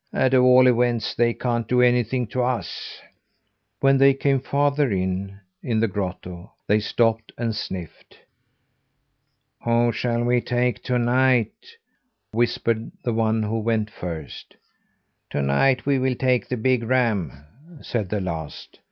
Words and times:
"At 0.13 0.33
all 0.33 0.65
events, 0.65 1.13
they 1.13 1.31
can't 1.35 1.67
do 1.67 1.79
anything 1.83 2.25
to 2.29 2.41
us." 2.41 2.99
When 3.81 3.99
they 3.99 4.15
came 4.15 4.39
farther 4.39 4.89
in, 4.89 5.39
in 5.61 5.79
the 5.79 5.87
grotto, 5.87 6.53
they 6.65 6.79
stopped 6.79 7.31
and 7.37 7.55
sniffed. 7.55 8.17
"Who 9.63 9.91
shall 9.91 10.23
we 10.23 10.41
take 10.41 10.81
to 10.85 10.97
night?" 10.97 11.77
whispered 12.31 12.91
the 13.03 13.13
one 13.13 13.43
who 13.43 13.59
went 13.59 13.91
first. 13.91 14.55
"To 15.29 15.43
night 15.43 15.85
we 15.85 15.99
will 15.99 16.15
take 16.15 16.47
the 16.47 16.57
big 16.57 16.81
ram," 16.81 17.45
said 17.83 18.09
the 18.09 18.21
last. 18.21 18.79